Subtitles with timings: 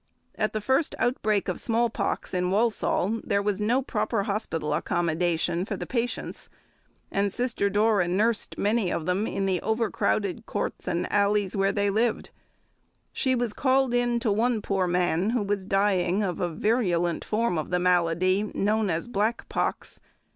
[0.33, 5.63] At the first outbreak of small pox in Walsall there was no proper hospital accommodation
[5.63, 6.49] for the patients;
[7.11, 11.91] and Sister Dora nursed many of them in the overcrowded courts and alleys where they
[11.91, 12.31] lived.
[13.13, 17.59] She was called in to one poor man who was dying of a virulent form
[17.59, 19.99] of the malady known as "black pox."